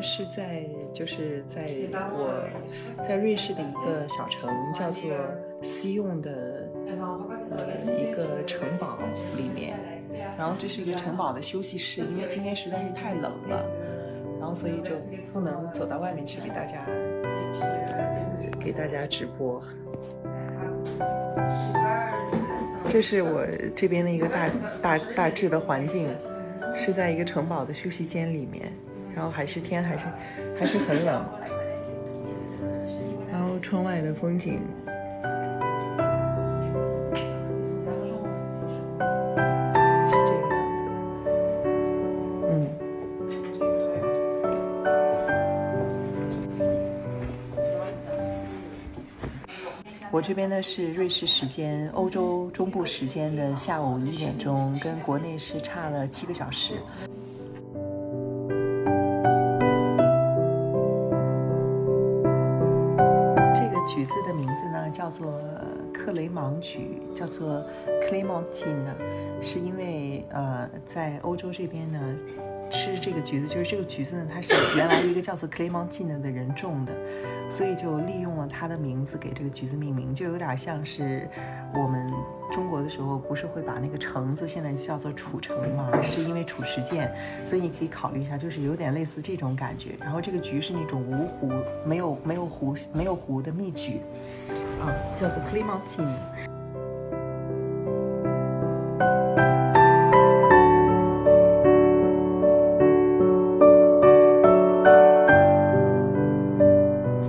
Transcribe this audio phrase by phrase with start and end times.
[0.00, 1.70] 呢是在就是在
[2.14, 2.42] 我
[3.06, 5.10] 在瑞士的一个小城叫做
[5.62, 6.66] 西用的
[7.50, 8.98] 呃一个城堡
[9.36, 9.78] 里面，
[10.38, 13.70] 然后这是一个城堡的休息室，因为今天实在是太冷了，
[14.38, 14.92] 然后所以就
[15.34, 16.86] 不能走到外面去给大家
[17.60, 19.62] 呃给大家直播。
[22.88, 24.48] 这是我这边的一个大
[24.80, 26.08] 大大致的环境，
[26.74, 28.72] 是在一个城堡的休息间里面，
[29.14, 30.06] 然后还是天还是
[30.58, 31.24] 还是很冷，
[33.30, 34.60] 然后窗外的风景
[40.06, 40.90] 是这个样子的，
[42.48, 42.50] 嗯。
[50.10, 56.74] 我这边呢是瑞士时间欧洲中部时间的下午一点钟，跟国内是差了七个小时。
[66.40, 67.62] 克雷芒橘，叫做
[68.08, 72.00] Clementine，是因为呃在欧洲这边呢
[72.70, 76.92] 吃这个橘子，就是这个橘子呢它是原来一个叫做 Clementine 的人种的，
[77.50, 81.28] 所以就利用了它的名字给这个橘子命名，就有点像是
[81.74, 82.10] 我们
[82.50, 89.90] 中国的时候不是会把那个橙子现在叫做褚橙嘛，是因为褚时健，所以你可以考虑一下，就是有点类似这种感觉。
[90.00, 94.00] 然后这个橘是那种无核、没有没有核、没有核的蜜橘，
[94.80, 96.08] 啊，叫做 Clementine。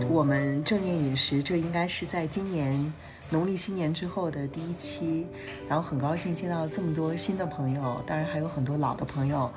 [0.10, 2.94] 我们正念饮食，这应该是在今年
[3.30, 5.28] 农历新年之后的第一期，
[5.68, 9.52] 然后很高兴见到这么多新的朋友，当然还有很多老的朋友。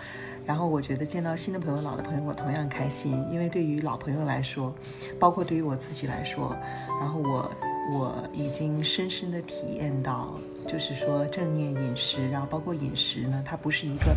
[0.46, 4.74] 然后我觉得见到新的朋友、老的朋友，我同样开心，因为对于老朋友来说，
[5.18, 6.54] 包括对于我自己来说，
[7.00, 7.50] 然后我
[7.92, 10.34] 我已经深深的体验到，
[10.66, 14.16] 就是说正念饮食，然后包括饮食呢，它不是一个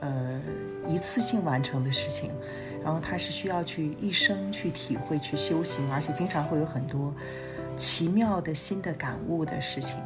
[0.00, 0.40] 呃
[0.86, 2.30] 一次性完成的事情。
[2.84, 7.12] 然后它是需要去一生去体会、去修行，而且经常会有很多
[7.76, 9.96] 奇妙的新的感悟的事情。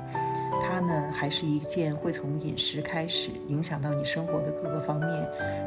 [0.60, 5.08] 它呢，还是一件会从饮食开始影响到你生活的各个方面、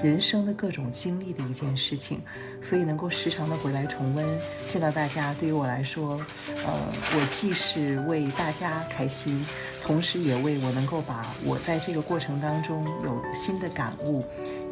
[0.04, 2.22] 人生的各种经历的一件事情。
[2.62, 4.26] 所以能够时常的回来重温，
[4.70, 6.22] 见到大家，对于我来说，
[6.66, 6.74] 呃，
[7.16, 9.46] 我既是为大家开心，
[9.84, 14.24] 同时也为我能够把我在这个过程当中有新的感悟。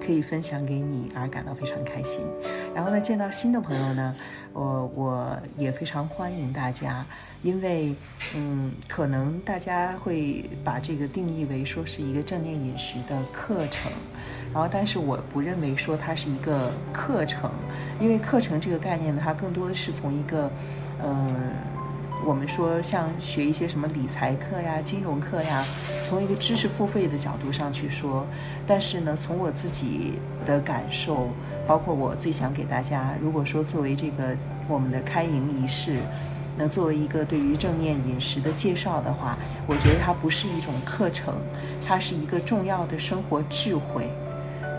[0.04, 2.22] 可以分享给你而感到非常开心，
[2.74, 4.16] 然后呢，见到新的朋友呢，
[4.52, 7.06] 我我也非常欢迎大家，
[7.44, 7.94] 因为
[8.36, 13.92] 嗯，可能大家会把这个定义为说是一个正念饮食的课程，
[14.54, 17.52] 然后但是我不认为说它是一个课程，
[18.00, 20.52] 因为课程这个概念呢，它更多的是从一个
[21.04, 21.36] 嗯。
[22.24, 25.66] 我们说像学一些什么理财课呀、金融课呀，
[26.08, 28.26] 从一个知识付费的角度上去说，
[28.68, 30.14] 但是呢，从我自己
[30.46, 31.30] 的感受，
[31.66, 34.36] 包括我最想给大家，如果说作为这个
[34.68, 36.00] 我们的开营仪式，
[36.58, 41.36] 那作为一个对于正念饮食的介绍的话，我觉得它不是一种课程，
[41.88, 44.08] 它是一个重要的生活智慧，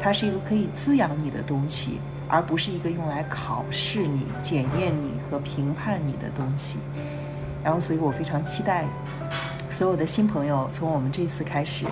[0.01, 1.99] 它是一个可以滋养你的东西，
[2.29, 6.79] 而不是一个用来考试你、检验你和评判你的东西。
[7.65, 8.85] 然后，所以我非常期待
[9.71, 11.87] 所有的新朋友从我们这次开始，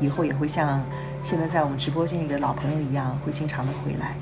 [0.00, 0.80] 以后也会像
[1.24, 4.16] 现在在我们直播间里的老朋友一样，会经常的回来。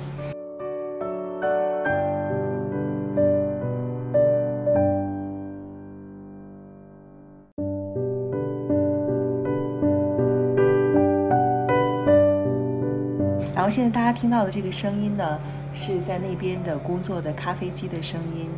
[13.53, 15.39] 然后现在大家听到的这个声音呢，
[15.73, 18.49] 是在那边的工作的咖啡机的声音。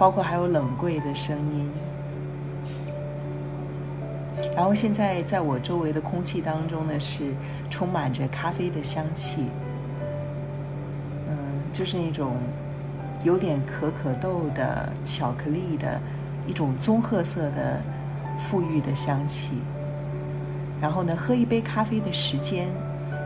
[0.00, 1.70] 包括还有冷柜的声音，
[4.56, 7.34] 然后现在在我周围的空气当中呢，是
[7.68, 9.44] 充满着咖啡的香气，
[11.28, 11.36] 嗯，
[11.74, 12.38] 就是那种
[13.24, 16.00] 有点可可豆的、巧克力的
[16.46, 17.78] 一种棕褐色的
[18.38, 19.50] 馥郁的香气。
[20.80, 22.66] 然后呢，喝一杯咖啡的时间，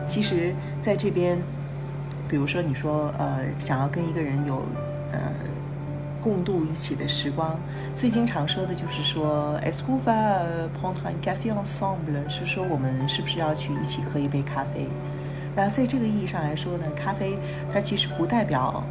[0.05, 1.41] 其实在这边，
[2.27, 4.55] 比如说你说呃，想要跟一个人有
[5.13, 5.19] 呃。
[6.25, 7.55] 共度一起的时光，
[7.95, 12.27] 最经常说的就是说 e s c o u v a prendre un café ensemble？
[12.27, 14.87] 是说我们是不是要去一起喝一杯咖啡？
[15.55, 17.37] 那在这个意义上来说呢，咖啡
[17.71, 18.83] 它其实不代表，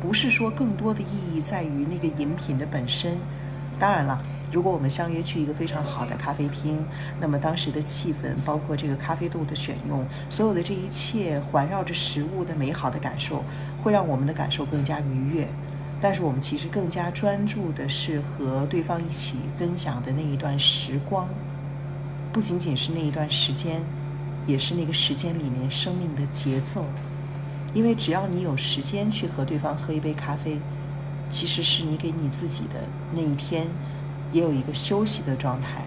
[0.00, 3.16] 不是说更多的意义在于那个饮品的本身。
[3.78, 4.20] 当然了，
[4.50, 6.84] 如果我们相约去一个非常好的咖啡厅，
[7.20, 13.44] 那么当时的气氛，包括这个咖啡豆的选用，所有的这一切环绕着食物的美好的感受，
[13.80, 15.46] 会让我们的感受更加愉悦。
[16.00, 21.28] 但是我们其实更加专注的是和对方一起分享的那一段时光，
[22.32, 23.82] 不仅仅是那一段时间，
[24.46, 26.84] 也是那个时间里面生命的节奏。
[27.74, 30.58] 因为只要你有时间去和对方喝一杯咖啡，
[31.28, 32.80] 其实是你给你自己的
[33.12, 33.66] 那一天。
[34.32, 35.84] 也有一个休息的状态，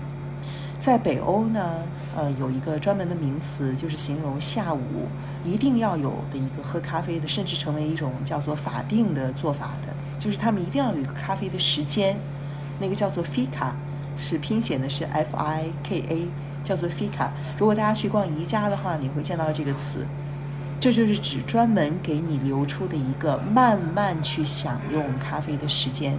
[0.77, 1.81] 在北欧呢，
[2.15, 5.07] 呃，有一个专门的名词，就是形容下午
[5.43, 12.15] 一定要有的一个喝咖啡的，甚至成为一种叫做法定的做法的，就是他们一定要有一个咖啡的时间，
[12.79, 13.71] 那个叫做 fika，
[14.15, 16.27] 是拼写的是 f i k a，
[16.63, 17.29] 叫做 fika。
[17.57, 20.05] 如果大家去逛宜家的话，你会见到这个词，
[20.79, 26.15] 这就是指专门给你留出的一个慢慢去享用咖啡的时间。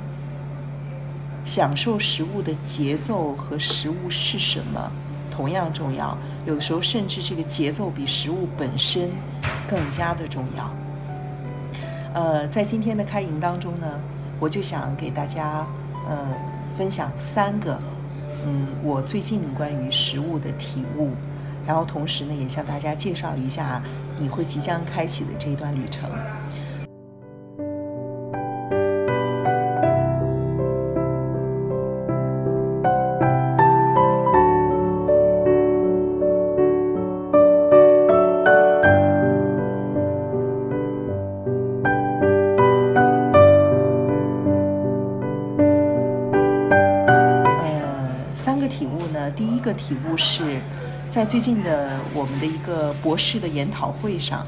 [1.45, 4.91] 享受食物的节奏和食物是什么
[5.35, 6.17] 同样重要，
[6.47, 9.11] 有的时候甚至这个节奏比食物本身
[9.69, 10.73] 更加的重要。
[12.15, 13.99] 呃，在今天的开营当中呢，
[14.39, 15.67] 我就想给大家
[16.09, 16.17] 呃
[16.79, 17.77] 分享三个
[18.47, 21.11] 嗯我最近关于食物的体悟，
[21.67, 23.83] 然后同时呢也向大家介绍一下
[24.17, 26.09] 你会即将开启的这一段旅程。
[49.87, 50.59] 体悟是
[51.11, 54.47] 在最近的我们的一个博士的研讨会上，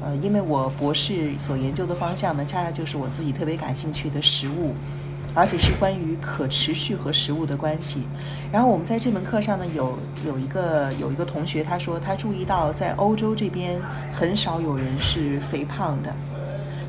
[0.00, 4.74] 呃，因为我博士所研究的方向呢，恰恰就是我自己特别感兴趣的食物，
[5.34, 8.04] 而且是关于可持续和食物的关系。
[8.52, 16.14] 然后我们在这门课上呢，有有一个有一个同学他说他注意到在欧洲这边很少有人是肥胖的。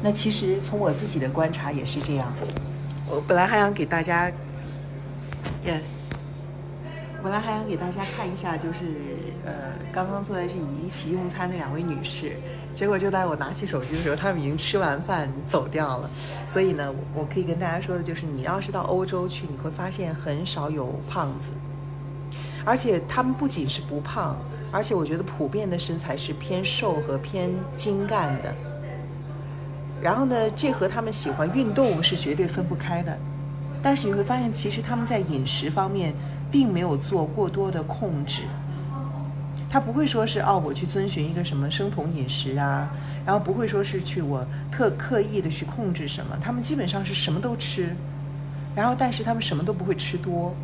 [0.04, 2.32] 那其实从我自己的观察也是这样。
[3.10, 4.32] 我本来还想给大家，
[5.66, 5.82] 耶。
[7.28, 8.86] 本来还想给大家看一下，就是
[9.46, 9.54] 呃，
[9.92, 12.38] 刚刚坐在这里一起用餐的两位女士，
[12.74, 16.10] 结果就在我拿起手机的时候，她们已经吃完饭走掉了。
[16.48, 21.52] 所以呢，我可以跟大家说的就是，你要是到欧洲去，你会发现很少有胖子，
[22.64, 24.38] 而且他们不仅是不胖，
[24.72, 28.56] 而且我觉得普遍的身材是偏瘦和偏精干的。
[30.02, 33.18] 然后呢，这和他们喜欢运动是绝对分不开的。
[33.84, 36.16] 但是你会发现，其实他们在饮食方面。
[36.50, 38.44] 并没有做过多的控制，
[39.70, 42.90] 他不会说是哦，我去遵循一个什么生酮饮食啊，
[43.26, 47.94] 然后不会说是去我特刻意的去控制什么，他们基本上是什么都吃，
[48.74, 50.56] 然后但是他们什么都不会吃多，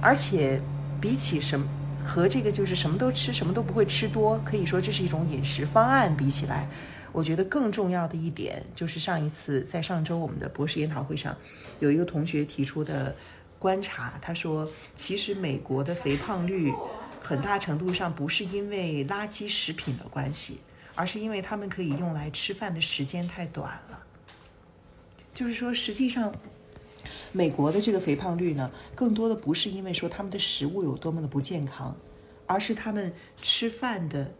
[0.00, 0.58] 而且
[1.00, 1.66] 比起什么
[2.02, 6.66] 和这个就是什么都吃什么都不会吃多，可以说这是一种饮食方案比起来，
[7.12, 11.36] 我觉得更重要的一点就是上一次在上周我们的博士研讨会上，
[11.78, 13.14] 有一个同学提出的。
[13.58, 16.72] 观察，他说，其实美国的肥胖率
[17.20, 20.60] 很大程度上不是因为垃圾食品的关系，
[20.94, 23.98] 而是因为他们可以用来吃饭的时间太短了。
[25.34, 26.32] 就是说，实际上，
[27.32, 31.96] 美国的这个肥胖率呢，更多的不是因为说他们的食物有多么的不健康，
[32.46, 34.30] 而是他们吃饭的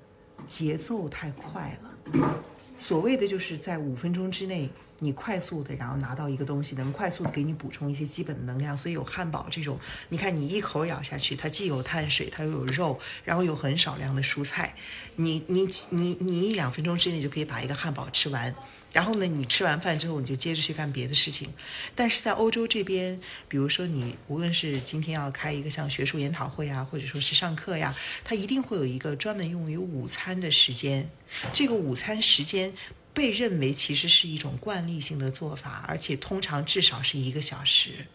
[0.49, 2.43] 节奏太快了。
[2.79, 4.71] 所谓的就是在五分钟之内。
[5.01, 14.75] 你快速的，然后拿到一个东西，能快速的给你补充一些基本的能量，所以有汉堡这种，你看你一口咬下去，它既有碳水，它又有肉，然后有很少量的蔬菜，
[15.15, 18.53] 你你你你一两分钟之内就可以把一个汉堡吃完，
[18.93, 21.53] 然后呢，你吃完饭之后你就接着去干别的事情。
[21.95, 31.11] 但是在欧洲这边，比如说你无论是今天要开一个像学术研讨会啊，或者说是上课呀，它一定会有一个专门用于午餐的时间，
[31.53, 32.73] 这个午餐时间。
[33.15, 38.07] 被认为其实是一种惯例性的做法，而且通常至少是一个小时。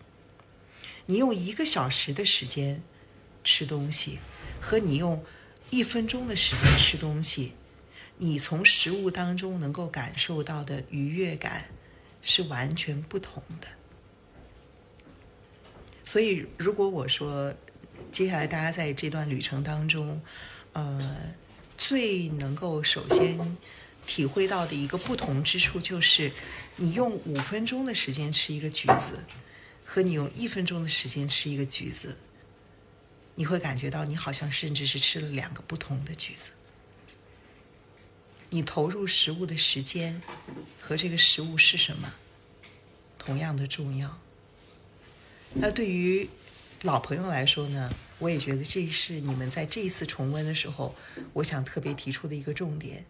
[1.07, 2.81] 你用一个小时的时间
[3.43, 4.19] 吃东西，
[4.61, 5.21] 和你用
[5.69, 7.51] 一分钟的时间吃东西，
[8.17, 11.65] 你从食物当中能够感受到的愉悦感
[12.21, 13.67] 是完全不同的。
[16.05, 17.53] 所以，如果我说
[18.11, 20.21] 接下来大家在这段旅程当中，
[20.73, 21.17] 呃，
[21.77, 23.57] 最能够首先。
[24.05, 26.29] 体会到的一个不同之处就是，
[26.75, 29.17] 你用五分钟的时间吃一个橘子，
[29.85, 32.17] 和你用一分钟的时间吃一个橘子，
[33.33, 36.51] 你会感觉到你好像甚至是吃了两个不同的橘子。
[38.53, 40.21] 你投入食物的时间
[40.79, 42.13] 和这个食物是什么，
[43.17, 44.15] 同样的重要。
[45.55, 46.29] 那对于
[46.83, 50.95] 老朋友来说呢，我也觉得这是你们在这一次重温的时候，
[51.33, 53.03] 我想特别提出的一个重点，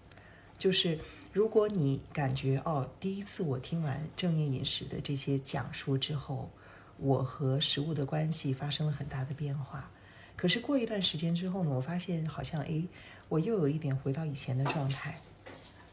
[0.57, 0.97] 就是
[1.33, 6.49] 如果你感觉哦，第一次我听完正念饮食的这些讲述之后，
[6.95, 9.91] 我和食物的关系发生了很大的变化。
[10.37, 12.85] 可是过一段时间之后呢，我发现好像诶，
[13.27, 15.19] 我又有一点回到以前的状态。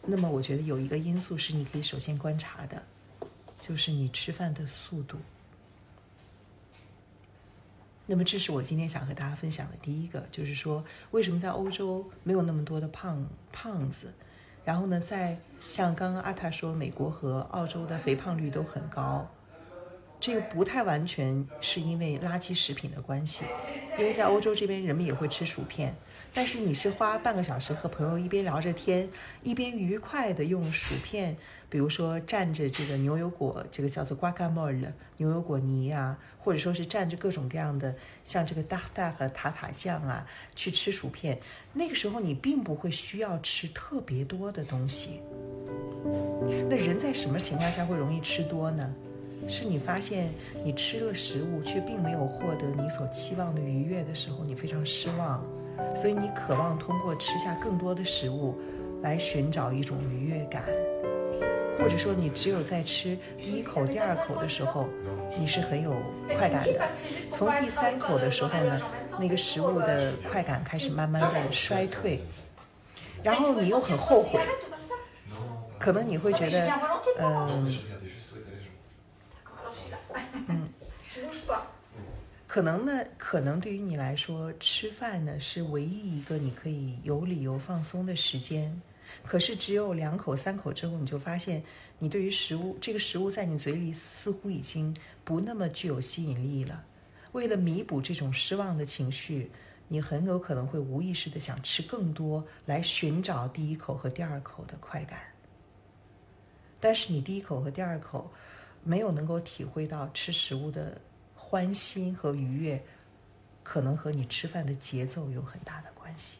[0.04, 2.82] 那么我觉得有一个因素是你可以首先观察的，
[3.60, 5.18] 就是你吃饭的速度。
[8.06, 14.12] 那么这是我今天想和大家分享的第一个，就是说为什么在欧洲没有那么多的胖胖子，
[14.64, 15.38] 然后呢，在
[15.68, 19.30] 像刚刚阿塔说，美国和澳洲的肥胖率都很高，
[20.18, 23.44] 这个不太完全是因为垃圾食品的关系，
[23.96, 25.94] 因为在欧洲这边人们也会吃薯片。
[26.32, 29.08] 但是你是花半个小时和朋友一边聊着天，
[29.42, 31.36] 一边愉快的用薯片，
[31.68, 34.72] 比如说蘸着这个牛油果，这个叫做瓜 u a m o
[35.16, 37.94] 牛油果泥啊，或者说是蘸着各种各样的
[38.24, 41.38] 像这个 d a r 和塔塔酱啊，去吃薯片。
[41.72, 45.20] 那个时候你并不会需要吃特别多的东西。
[46.68, 48.94] 那人在什么情况下会容易吃多呢？
[49.48, 50.32] 是你发现
[50.62, 55.44] 你吃了食物却并没有获得你所期望的愉悦的时候，你非常失望。
[55.94, 58.58] 所以你渴望通过吃下更多的食物，
[59.02, 60.62] 来寻找一种愉悦感，
[61.78, 64.88] 或者说你只有在吃第一口、第二口的时候，
[65.38, 65.94] 你是很有
[66.38, 66.88] 快感的。
[67.32, 68.80] 从第三口的时候呢，
[69.18, 72.20] 那个食物的快感开始慢慢的衰退，
[73.22, 74.40] 然后你又很后悔，
[75.78, 76.72] 可能你会觉得，
[77.18, 77.99] 嗯，嗯。
[82.52, 88.82] 可能呢，可能对于你来说，吃饭呢是唯一一个你可以有理由放松的时间。
[89.24, 91.62] 可是只有两口、三口之后，你就发现，
[92.00, 94.92] 你对于食物这个食物在你嘴里似乎已经
[95.22, 96.84] 不那么具有吸引力了。
[97.30, 99.48] 为了弥补这种失望的情绪，
[99.86, 105.20] 你很有可能会无意识的想吃更多，来寻找第一口和第二口的快感。
[106.80, 108.28] 但是你第一口和第二口
[108.82, 111.00] 没有能够体会到吃食物的。
[111.50, 112.80] 欢欣和愉悦，
[113.64, 116.38] 可能和你吃饭的节奏有很大的关系，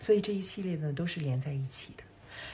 [0.00, 2.04] 所以这一系列呢都是连在一起的。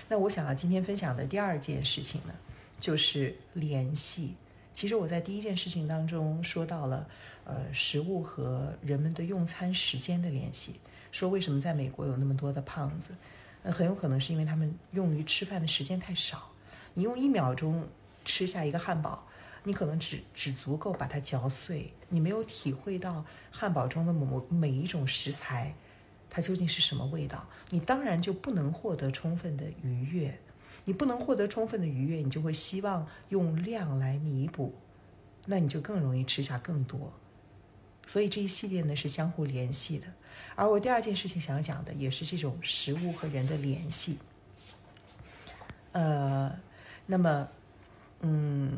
[0.09, 2.33] 那我想要今天分享的第二件事情呢，
[2.81, 4.35] 就是联系。
[4.73, 7.07] 其实我在第一件事情当中说到了，
[7.45, 10.81] 呃，食物和人们的用餐时间的联系。
[11.11, 13.11] 说为什么在美国有那么多的胖子？
[13.63, 16.51] 那很有可能是因为他们用于吃饭的时间太少。
[16.95, 17.87] 你用一秒钟
[18.25, 19.27] 吃下一个汉堡。
[19.65, 25.73] 你可能只只足够把它嚼碎，你没有体会到汉堡中的某每一种食材，
[26.29, 27.47] 它究竟是什么味道。
[27.71, 30.37] 你当然就不能获得充分的愉悦，
[30.85, 34.75] 你不能获得充分的愉悦，你就会希望用量来弥补，
[35.47, 37.13] 那你就更容易吃下更多。
[38.07, 40.07] 所以这一系列呢是相互联系的。
[40.57, 44.19] 而我第二件事情想讲的也是这种食物和人的联系。
[45.93, 46.53] 呃，
[47.07, 47.49] 那么，
[48.23, 48.77] 嗯。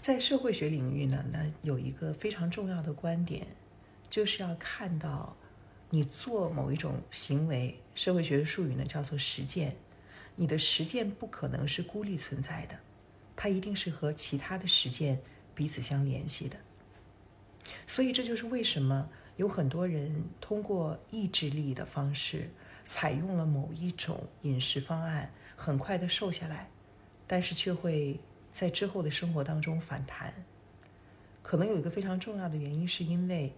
[0.00, 3.46] 在社会学领域呢，那有一个非常重要的观点，
[4.08, 5.36] 就是要看到
[5.90, 9.76] 你做某一种行为，社会学的术语呢叫做实践。
[10.36, 12.74] 你的实践不可能是孤立存在的，
[13.36, 15.20] 它一定是和其他的实践
[15.54, 16.56] 彼此相联系的。
[17.86, 22.48] 所以这就是为什么有很多人通过意志力的方式，
[22.86, 26.70] 采用了某一种饮食方案，很快的瘦下来，
[27.26, 28.18] 但是却会。
[28.50, 30.34] 在之后的生活当中反弹，
[31.42, 33.52] 可能有一个非常重要的原因，是因为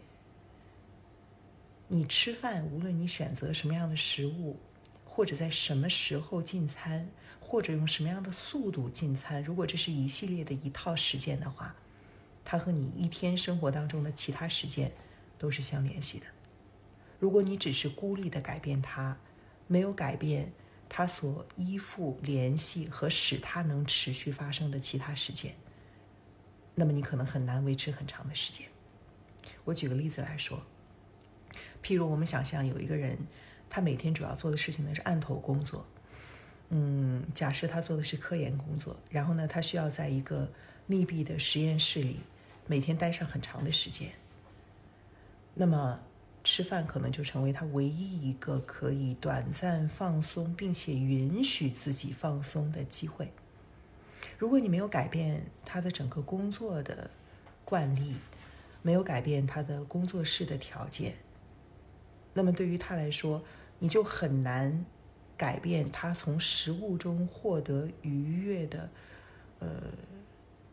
[1.89, 4.57] 你吃饭，无论你选择什么样的食物，
[5.05, 7.09] 或者在什么时候进餐，
[7.41, 11.75] 或者用什么样的速度进餐，如果这是一系列的一套实践的话，
[12.45, 14.93] 它和你一天生活当中的其他实践
[15.39, 16.27] 都是相联系的。
[17.19, 19.17] 如果你只是孤立的改变它，
[19.67, 20.53] 没有改变。
[20.95, 25.55] 他所依附、联系和使他能持续发生的其他事件，
[26.75, 28.69] 那么你可能很难维持很长的时间。
[29.65, 30.63] 我举个例子来说，
[31.83, 33.17] 譬如我们想象有一个人，
[33.71, 35.83] 他每天主要做的事情呢是案头工作。
[36.69, 40.47] 嗯，假设他做的是科研工作，然后呢，他需要在一个
[40.87, 42.19] 密闭的实验室里
[42.67, 44.11] 每天待上很长的时间。
[45.55, 45.99] 那么。
[46.45, 53.31] 吃饭可能就成为他唯一一个可以短暂放松，并且允许自己放松的机会。
[54.39, 57.09] 如果你没有改变他的整个工作的
[57.65, 58.17] 惯例，
[58.83, 61.15] 没有改变他的工作室的条件，
[62.35, 63.41] 那么对于他来说，
[63.79, 64.85] 你就很难
[65.37, 68.91] 改变他从食物中获得愉悦的，
[69.61, 69.69] 呃，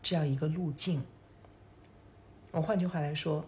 [0.02, 1.00] 这样一个路径。
[2.50, 3.44] 我换句话来说，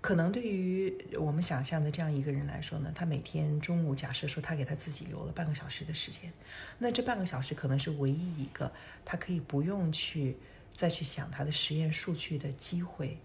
[0.00, 6.32] 可能对于我们想象的这样一个人来说呢，他每天中午假设说他给他自己留了半个小时的时间，
[6.78, 8.72] 那这半个小时可能是唯一一个
[9.04, 10.36] 他可以不用去
[10.74, 13.18] 再去想他的实验数据的机会。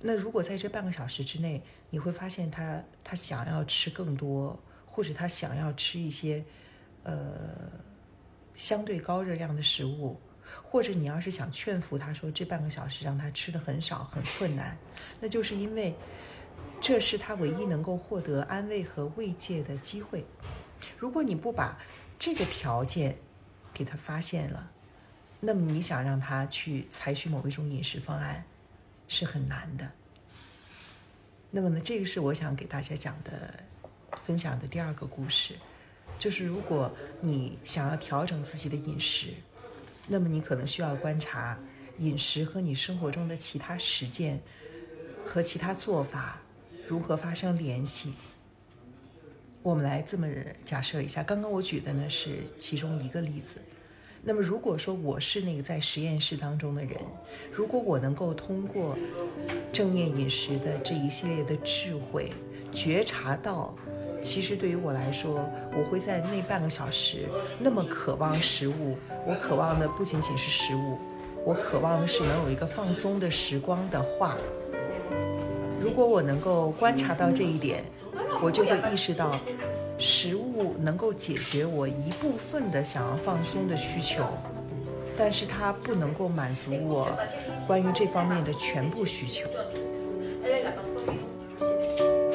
[0.00, 6.42] 那如果在这半个小时之内，你会发现他他想要吃更多，或者他想要吃一些
[7.02, 7.70] 呃
[8.56, 10.18] 相对高热量的食物。
[10.62, 14.76] 或者你要是想劝服他说这半个小时让他吃的很少很困难，
[15.20, 15.94] 那就是因为
[16.80, 20.24] 这是他唯一能够获得安慰和慰藉的机会。
[20.98, 21.78] 如果你不把
[22.18, 23.16] 这个条件
[23.72, 24.70] 给他发现了，
[25.40, 28.44] 那么你想让他去采取某一种饮食方案
[29.08, 29.90] 是很难的。
[31.50, 33.52] 那么呢，这个是我想给大家讲的、
[34.22, 35.54] 分享的第二个故事，
[36.18, 36.90] 就是如果
[37.20, 39.34] 你想要调整自己的饮食。
[40.12, 41.58] 那么你可能需要观察
[41.96, 44.38] 饮食和你生活中的其他实践
[45.24, 46.42] 和其他做法
[46.86, 48.12] 如何发生联系。
[49.62, 50.28] 我们来这么
[50.66, 53.56] 假设一下，刚刚我举的呢是其中一个例子。
[54.22, 56.94] 那么如果说我是那个在实验室当中的人，
[57.50, 58.98] 如果我能够通过
[59.72, 62.30] 正念饮食的这一系列的智慧
[62.70, 63.74] 觉察到。
[64.22, 68.96] 其实对于我来说，我会在那半个小时那么渴望食物。
[69.26, 70.98] 我渴望的不仅仅是食物，
[71.44, 74.36] 我渴望的是能有一个放松的时光的话。
[75.80, 77.82] 如果我能够观察到这一点，
[78.40, 79.32] 我就会意识到，
[79.98, 84.24] 食物能够解决我一部分的想要放松的需求，
[85.16, 87.08] 但是它不能够满足我
[87.66, 89.48] 关于这方面的全部需求。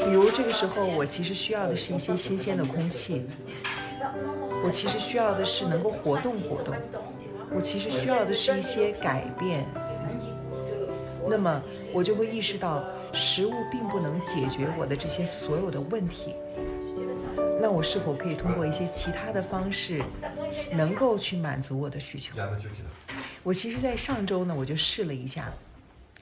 [0.07, 3.25] 比如这个时候，我其实需要的是一些新鲜的空气，
[4.63, 6.73] 我其实需要的是能够活动活动，
[7.51, 9.65] 我其实需要的是一些改变。
[11.27, 11.61] 那么
[11.93, 16.33] 我就会意识到，食物并不能解决我的这些所有的问题。
[17.59, 20.01] 那我是否可以通过一些其他的方式，
[20.71, 22.33] 能够去满足我的需求？
[23.43, 25.51] 我其实，在上周呢，我就试了一下，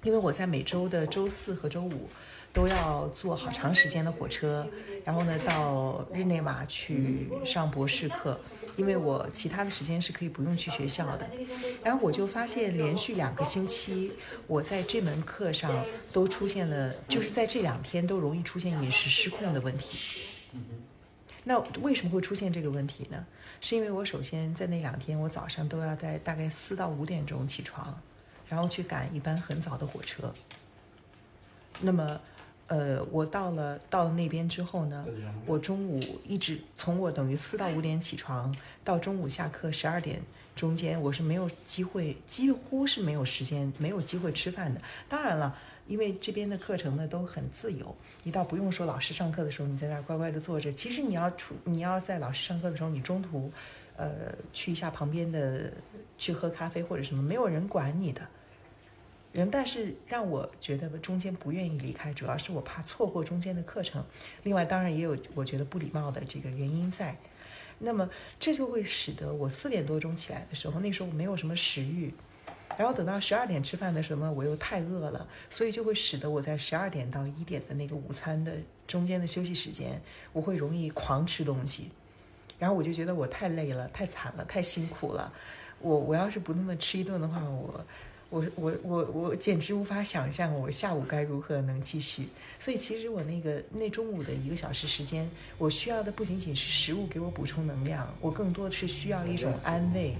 [0.01, 2.09] 因为我在每周的周四和周五。
[2.55, 4.65] 都要坐好长时间的火车，
[5.03, 8.39] 然后呢到日内瓦去上博士课，
[8.77, 11.29] 因为我其他的时间是可以不用去学校的。
[11.83, 14.13] 然后我就发现，连续两个星期，
[14.47, 15.69] 我在这门课上
[16.13, 20.21] 都出现了，就是在这两天都容易出现饮食失控的问题。
[21.43, 23.25] 那为什么会出现这个问题呢？
[23.59, 28.01] 是因为我首先在那两天，我早上都要在大概四到五点钟起床，
[28.47, 30.33] 然后去赶一班很早的火车。
[31.81, 32.17] 那么。
[32.67, 35.05] 呃，我到了到了那边之后呢，
[35.45, 40.19] 我中午一直从我等于四到五点起床，到中午下课十二点
[40.55, 44.81] 中间，我是没有机会，几乎是没有时间，没有机会吃饭的。
[45.07, 50.71] 当然了，因为这边的课程呢都很自由，你倒不用说老师上课的时候你在那儿乖乖的坐着。
[50.71, 53.51] 其实你要出，你要在老师上课的时候，你中途，
[53.95, 55.71] 呃，去一下旁边的
[56.17, 58.21] 去喝咖啡或者什么，没有人管你的。
[59.35, 64.01] 人，但是让我觉得中间不愿意离开，主要是我怕错过中间的课程。
[64.43, 67.13] 另外，当然也有我觉得不礼貌的这个原因在。
[67.77, 72.13] 那么，这就会使得我四点多钟起来的时候，那时候没有什么食欲。
[72.77, 78.53] 然后等到十二点吃饭的时候呢，我又太饿了，所以就会使得我在十二点到一点的那个午餐的
[78.87, 81.91] 中间的休息时间，我会容易狂吃东西。
[82.57, 85.33] 然后我就觉得我太累了，太惨了，太辛苦了。
[85.81, 87.85] 我我要是不那么吃一顿的话，我。
[88.29, 92.27] 我我我我简直无法想象我下午该如何能继续。
[92.59, 100.15] 所以其实我那个那中午的一个小时时间，我需要的不仅仅是食物给我补充能量，我更多的是需要一种安慰，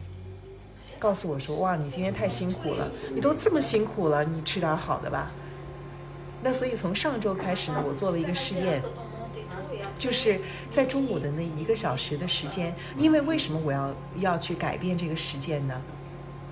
[1.00, 5.32] 告诉我说：“哇，你今天太辛苦了，你都这么辛苦了，你吃点好的吧。”
[6.44, 8.84] 那所以从上周开始呢，我做了一个试验，
[9.98, 10.40] 就是
[10.70, 15.82] 在中午的那一个小时的时间，因为为什么我要要去改变这个时间呢？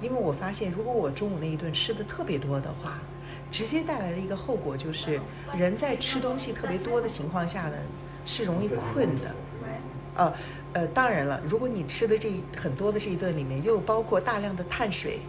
[0.04, 3.00] 因为我发现，如果我中午那一顿吃的特别多的话，
[3.50, 5.20] 直接带来的一个后果就是，
[5.58, 7.78] 人在吃东西特别多的情况下呢，
[8.26, 9.36] 是容易困的。
[10.16, 10.34] 呃
[10.74, 15.20] 呃，当然了，如果你吃的这很多的这一顿里面又包括大量的碳水，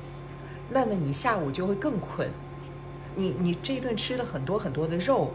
[0.70, 2.28] 那么你下午就会更困。
[3.14, 5.32] 你你这一顿吃了很多很多的肉，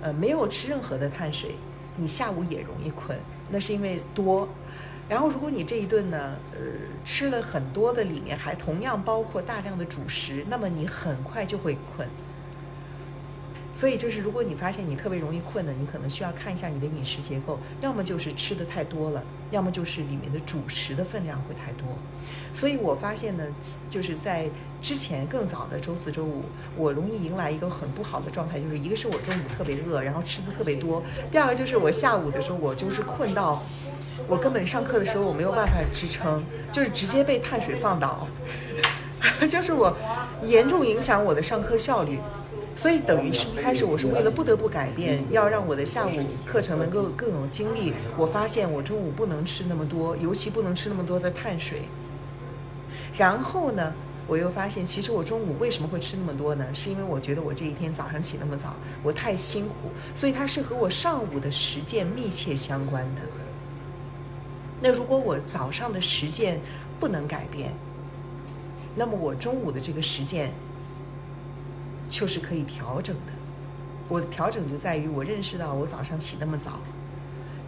[0.00, 1.56] 呃，没有吃任何的碳水，
[1.96, 3.18] 你下午也容易困，
[3.50, 4.48] 那是因为多。
[5.08, 6.58] 然后，如果你这一顿呢，呃，
[7.04, 12.08] 吃了很多的，里面还同样包括大量的主食，那么你很快就会困。
[13.74, 21.86] 所以就是，如果你发现你特别容易困的，你可能需要看一下你的饮食结构，要么就是吃的太多了，要么就是里面的主食的分量会太多。
[22.54, 23.44] 所以我发现呢，
[23.90, 24.48] 就是在
[24.80, 26.42] 之前更早的周四周五，
[26.74, 33.62] 我容易迎来一个很不好的状态，就是一个是我中午特别饿，然后吃的特别多；第二个就是我下午的时候，我就是困到
[34.28, 38.26] 我根本上课的时候我没有办法支撑，就是直接被碳水放倒，
[39.48, 39.96] 就是我
[40.42, 42.18] 严重影响我的上课效率。
[42.78, 46.12] 所以等于是一开始我是为了不得不改变，要让我的下午
[46.44, 47.94] 课程能够更有精力。
[48.18, 51.80] 我发现我中午不能吃那么多，尤其不能吃那么多的碳水。
[53.16, 53.94] 然后呢，
[54.26, 56.66] 我又发现其实我中午为什么会吃那么多呢？
[56.74, 59.74] 是因为我觉得我这一天早上起那么早，我太辛苦，
[60.14, 63.22] 所以它是和我上午的实践密切相关的。
[64.80, 66.60] 那如果我早上的实践
[67.00, 67.72] 不能改变，
[68.94, 70.52] 那么我中午的这个实践。
[72.08, 73.32] 就是可以调整的，
[74.08, 76.78] 我调整就在于我认识到我早上起那么早，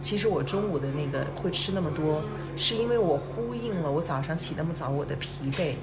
[0.01, 2.23] 其实我中午的那个会吃那么多，
[2.55, 5.73] 是因为我呼应了我早上起那么早我的疲惫。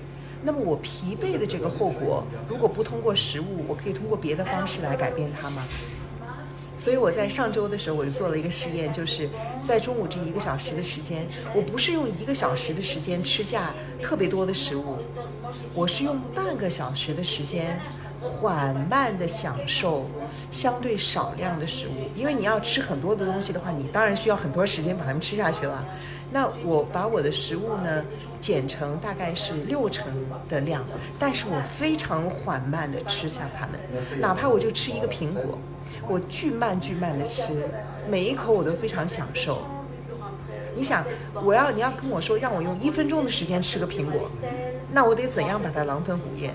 [0.42, 5.62] 那么我疲惫的这个后果，如果不通过食物，我可以通过别的方式来改变它吗？
[6.86, 9.28] 所以我在上周的时候，我就做了一个实验，就是
[9.66, 14.96] 在中午这一个小时的时间，我不是用一个小时的时间吃下特别多的食物，
[15.74, 17.76] 我是用半个小时的时间。
[18.22, 20.08] 缓慢的享受
[20.50, 25.84] 相对少量的食物，因为你要吃很多的东西的话，你当然需要很多时间把它们吃下去了。
[26.36, 28.04] 那我把我的食物呢
[28.38, 30.04] 减成大概是六成
[30.50, 30.84] 的量，
[31.18, 33.80] 但是我非常缓慢的吃下它们，
[34.20, 35.58] 哪怕我就吃一个苹果，
[36.06, 37.66] 我巨慢巨慢的吃，
[38.06, 39.62] 每一口我都非常享受。
[40.74, 41.02] 你想，
[41.42, 44.30] 我要你要跟我说让我用一分钟的时间吃个苹果，
[44.92, 46.52] 那我得怎样把它狼吞虎咽？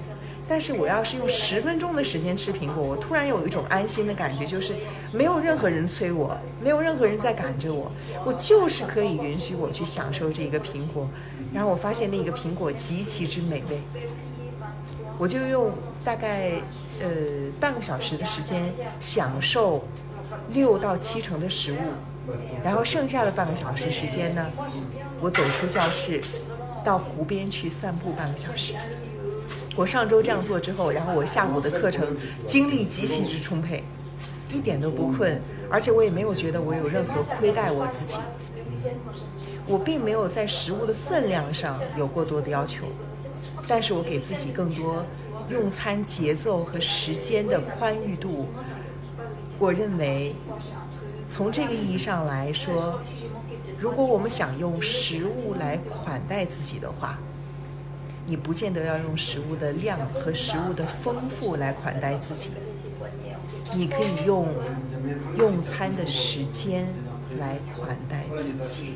[0.52, 4.76] 但是我要是用十分钟的时间吃苹果，我突然有一种安心的感觉，就是
[5.14, 7.90] 没有任何人催我，没有任何人在赶着我，
[8.26, 11.08] 我就是可以允许我去享受这一个苹果。
[11.54, 13.80] 然后我发现那个苹果极其之美味，
[15.18, 15.72] 我就用
[16.04, 16.52] 大概
[17.00, 17.08] 呃
[17.58, 19.82] 半个小时的时间享受
[20.50, 21.78] 六到七成的食物，
[22.62, 24.46] 然后剩下的半个小时时间呢，
[25.22, 26.20] 我走出教室，
[26.84, 28.74] 到湖边去散步半个小时。
[29.76, 33.84] 我上周这样做之后，然后我下午的课程精力极其之充沛，
[34.50, 38.18] 一点都不困，而且我也没有觉得我有任何亏待我自己。
[39.68, 42.86] 我并没有在食物的分量上有过多的要求，
[43.68, 45.06] 但是我给自己更多
[45.50, 48.48] 用餐节奏和时间的宽裕度。
[49.58, 50.36] 我认为，
[51.30, 53.00] 从这个意义上来说，
[53.80, 57.18] 如果我们想用食物来款待自己的话，
[58.32, 62.52] 你不见得要用食物的量和食物的丰富来款待自己，
[63.74, 64.48] 你可以用
[65.38, 66.88] 用餐的时间
[67.38, 68.94] 来款待自己。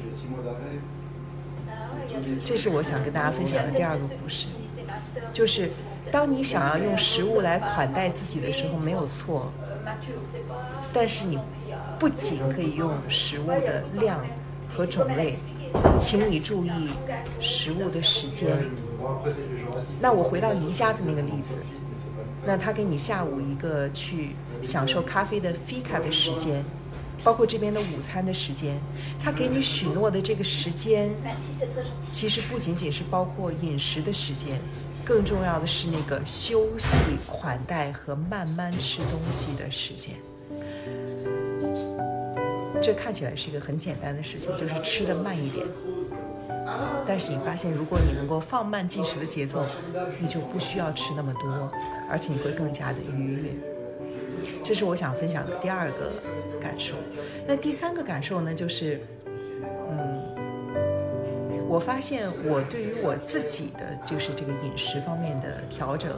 [2.46, 4.48] 这是我想跟大家分享的第二个故事，
[5.34, 5.70] 就是
[6.14, 9.52] 当你想要用食物来款待自己的时候，没有错，
[10.94, 11.38] 但是你
[12.00, 14.26] 不仅可以用食物的量
[14.74, 15.36] 和种类，
[16.00, 16.92] 请你注意
[17.42, 18.48] 食物的时间。
[20.00, 21.60] 那我回到宜家的那个例子，
[22.46, 26.64] 那他给你下午一个去享受咖啡的 fika 的时间，
[27.24, 28.80] 包括这边的午餐的时间，
[29.24, 31.10] 他给你许诺的这个时间，
[32.12, 34.60] 其实不仅仅是包括饮食的时间，
[35.04, 40.16] 更重要的是那个休息、款待和慢慢吃东西的时间。
[42.82, 45.66] 这看起来是一个很简单的事情，就是吃的慢一点。
[47.08, 49.64] 但是你发现，如果你能够放慢进食的节奏，
[50.20, 51.72] 你就不需要吃那么多，
[52.10, 53.52] 而且你会更加的愉悦。
[54.64, 56.12] 这是我想分享的第二个
[56.60, 56.96] 感受。
[57.48, 59.00] 那第三个感受呢，就是，
[59.90, 60.24] 嗯，
[61.68, 66.12] 我发现我对于我自己的就是这个饮食方面的调整，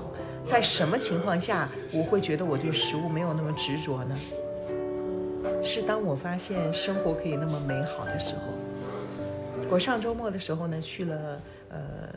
[0.46, 4.18] 在什么情况下我会觉得我对食物没有那么执着呢？
[5.62, 8.67] 是当我发现生活可以那么美好的时候。
[9.70, 12.10] 我上周末的时候呢，去了呃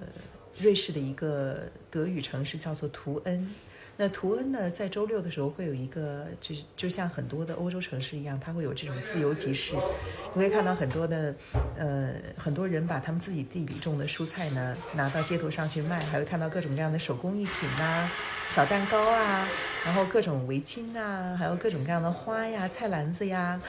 [0.61, 1.59] 瑞士的一个
[1.91, 3.55] 德语城市，叫做图恩。
[3.97, 9.75] 那图恩呢，在周六的时候会有一个，就是就像很多的欧洲城市一样，它会有这种自由集市。
[10.33, 11.35] 你会看到很多的
[11.77, 18.09] 呃很多人把他们自己地里种的蔬菜呢拿到街头上去卖，还会看到各种各样的手工艺品呐、
[18.49, 19.47] 小蛋糕啊，
[19.85, 23.61] 然后各种围巾啊，还有各种各样的花呀、菜篮子呀。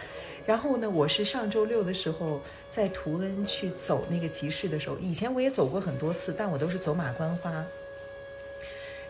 [0.45, 7.63] 然后呢，我是上周六的时候在图恩去走那个集市的时候，以前我也走过很多次，但我都是走马观花。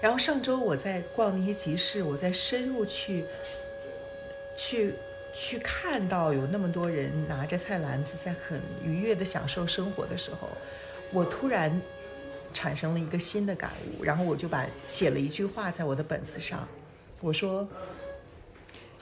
[0.01, 3.23] 然后上周我在逛那些集市，我在深入去
[4.57, 4.95] 去
[5.31, 10.49] 去看到有那么多人拿着菜篮子在很愉悦的享受生活的时候，
[11.11, 11.79] 我突然
[12.51, 16.67] 产生了一个新的感悟，然后我就把写了一句话在我的本子上，
[17.19, 17.67] 我说。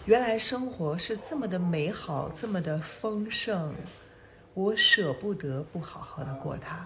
[0.05, 3.71] 原来生活是这么的美好，这么的丰盛，
[4.59, 6.85] 我舍不得不好好的过它。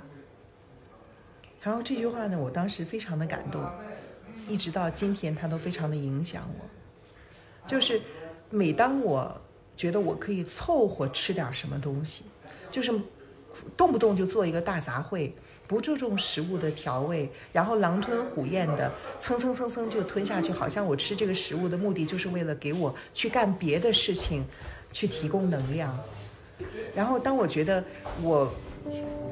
[1.59, 3.67] 然后这句话呢，我当时非常的感动，
[4.47, 7.67] 一直到今天，它都非常的影响我。
[7.67, 7.99] 就是
[8.51, 9.35] 每当我
[9.75, 12.23] 觉得我可以凑合吃点什么东西，
[12.69, 12.93] 就是
[13.75, 15.31] 动不动就做一个大杂烩。
[15.65, 24.45] 不注重食物的调味，然后狼吞虎咽的蹭蹭蹭蹭就吞下去，好像我吃这个食物的目的就是为了给我去干别的事情，
[24.91, 25.97] 去提供能量。
[26.95, 27.83] 然后当我觉得
[28.21, 28.51] 我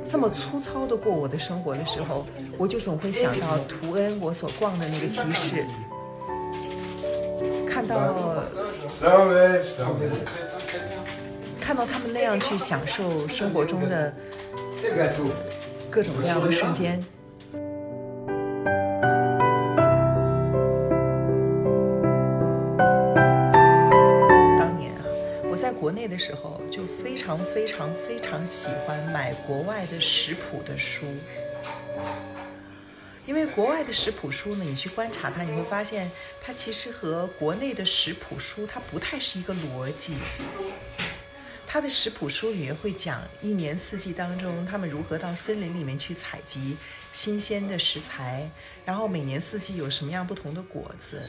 [0.10, 2.26] 这么粗糙的过我的生活的时候，
[2.58, 5.66] 我就总会想到图恩我所逛的那个集市，
[7.68, 8.44] 看到
[11.60, 14.14] 看到他们那样去享受生活中的。
[15.92, 17.00] 各种各样的瞬间。
[25.82, 31.08] 国内的时候，就非常非常非常喜欢买国外的食谱的书，
[33.26, 40.14] 因为国外的食谱书呢，你去观察它，你会发现它其实和国内的食谱书它不太是一个逻辑。
[41.66, 46.78] 它的食谱书里面会讲一年四季当中他们如何到森林里面去采集
[47.12, 48.48] 新鲜的食材，
[48.86, 51.28] 然后每年四季有什么样不同的果子。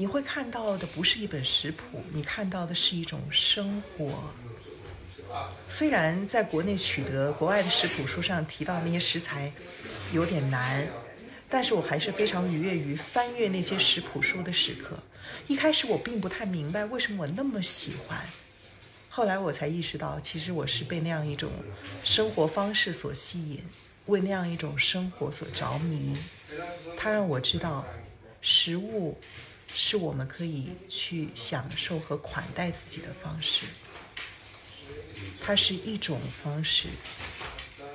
[0.00, 4.24] 你会看到的不是一本食谱，你看到的是一种生活。
[5.68, 9.52] 虽然在国内取得国外的食谱书上提到那些食材
[10.14, 10.88] 有点难，
[11.50, 14.98] 但是我还是非常愉悦于翻阅那些食谱书的时刻。
[15.46, 18.18] 一开始我并不太明白为什么我那么喜欢。
[19.10, 21.52] 后来我才意识到，其实我是被那样一种
[22.02, 23.62] 生活方式所吸引，
[24.06, 26.16] 为那样一种生活所着迷。
[26.96, 27.84] 它让我知道，
[28.40, 29.20] 食物
[29.74, 33.66] 是我们可以去享受和款待自己的方式。
[35.40, 36.88] 它是一种方式，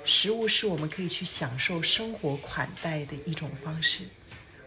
[0.03, 4.03] 食物是我们可以去享受生活款待的一种方式。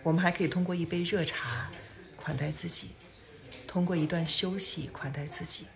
[0.02, 1.70] 我们还可以通过一杯热茶
[2.16, 2.90] 款待自己，
[3.66, 5.66] 通过一段休息款待自己。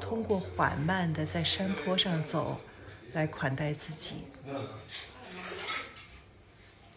[0.00, 2.60] 通过缓慢的在山坡上走，
[3.14, 4.22] 来款待自己。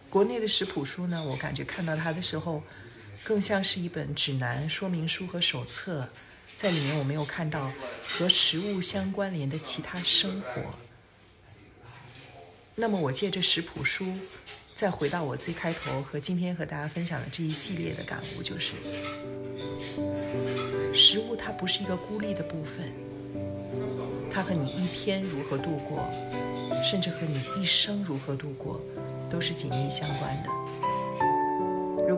[0.10, 2.62] 国内的食谱书呢，我感觉看到它的时候，
[3.23, 6.07] 更像是一本指南、说明书和手册，
[6.57, 7.71] 在里面我没有看到
[8.03, 10.62] 和食物相关联的其他生活。
[12.75, 14.12] 那么我借着食谱书，
[14.75, 18.73] 再回到我最开头和今天和大家分享的这一系列的感悟，就是。
[20.93, 22.91] 食物它不是一个孤立的部分，
[24.34, 26.10] 它和你一天如何度过，
[26.84, 28.81] 甚至和你一生如何度过，
[29.29, 30.49] 都是紧密相关的。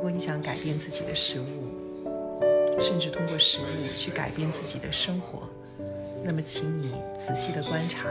[0.04, 1.72] 如果你想改变自己的食物，
[2.78, 5.48] 甚至通过食物去改变自己的生活，
[6.22, 8.10] 那么请你仔细的观察，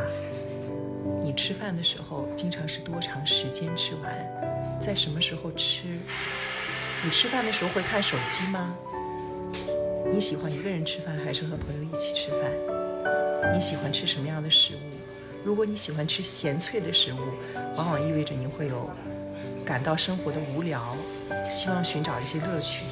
[1.22, 5.82] 你吃饭的时候经常是多长时间吃完，在什么时候吃？
[7.04, 8.74] 你吃饭的时候会看手机吗？
[10.10, 13.52] 你喜欢一个人吃饭，还是和朋友一起吃饭？
[13.54, 14.78] 你喜欢吃什么样的食物？
[15.44, 17.18] 如果你喜欢吃咸脆的食物，
[17.76, 18.88] 往往意味着你会有
[19.62, 20.80] 感到生活的无聊，
[21.44, 22.84] 希望寻找一些乐趣。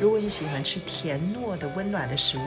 [0.00, 2.40] 如果你喜欢吃甜糯的温暖的食物，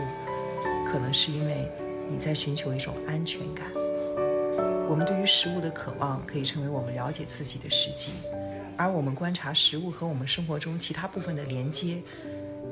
[0.92, 1.68] 可能是因为
[2.10, 3.66] 你在寻求一种安全感。
[4.89, 8.12] 我们对于食物的渴望，可以成为我们了解自己的时机，
[8.78, 11.98] 而我们观察食物和我们生活中其他部分的连接。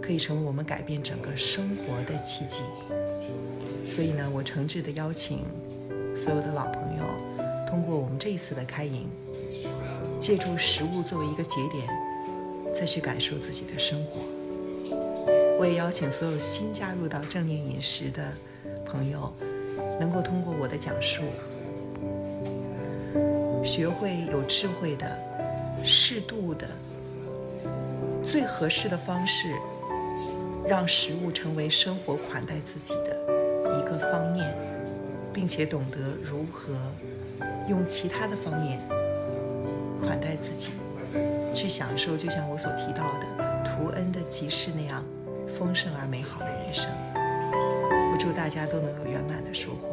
[0.02, 2.64] 可以成为我们改变整个生活的契机。
[3.94, 5.46] 所以呢，我诚挚的邀请
[6.16, 7.04] 所有的老朋友，
[7.70, 9.08] 通过我们这一次的开营，
[10.20, 11.88] 借助食物作为一个节点，
[12.82, 14.22] 再去感受自己的生活。
[15.60, 18.34] 我也邀请所有新加入到正念饮食的
[18.84, 19.32] 朋友，
[20.00, 21.22] 能够通过我的讲述，
[23.64, 25.16] 学会有智慧的、
[25.86, 26.68] 适度的、
[28.26, 29.54] 最合适的方式。
[30.68, 33.18] 让食物成为生活款待自己的
[33.66, 34.56] 一个方面，
[35.34, 36.74] 并且懂得如何
[37.68, 38.80] 用其他的方面
[40.00, 40.70] 款待自己，
[41.54, 45.04] 去享受，就像我所提到的图恩的集市那样
[45.58, 46.90] 丰盛而美好的人生。
[47.14, 49.91] 我祝大家都能有圆满的收获。